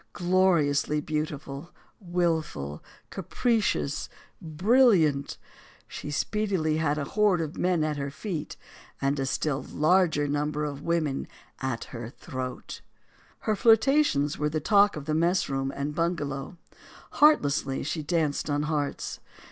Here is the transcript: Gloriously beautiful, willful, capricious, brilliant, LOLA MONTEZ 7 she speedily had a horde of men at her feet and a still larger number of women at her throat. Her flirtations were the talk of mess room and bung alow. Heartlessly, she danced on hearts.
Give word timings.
Gloriously 0.13 0.99
beautiful, 0.99 1.69
willful, 1.99 2.83
capricious, 3.11 4.09
brilliant, 4.41 5.13
LOLA 5.13 5.19
MONTEZ 5.21 5.35
7 5.35 5.37
she 5.87 6.09
speedily 6.09 6.77
had 6.77 6.97
a 6.97 7.03
horde 7.03 7.39
of 7.39 7.55
men 7.55 7.83
at 7.83 7.97
her 7.97 8.09
feet 8.09 8.57
and 8.99 9.19
a 9.19 9.27
still 9.27 9.61
larger 9.61 10.27
number 10.27 10.65
of 10.65 10.81
women 10.81 11.27
at 11.59 11.83
her 11.93 12.09
throat. 12.09 12.81
Her 13.41 13.55
flirtations 13.55 14.39
were 14.39 14.49
the 14.49 14.59
talk 14.59 14.95
of 14.95 15.07
mess 15.07 15.47
room 15.47 15.71
and 15.75 15.93
bung 15.93 16.19
alow. 16.19 16.57
Heartlessly, 17.19 17.83
she 17.83 18.01
danced 18.01 18.49
on 18.49 18.63
hearts. 18.63 19.19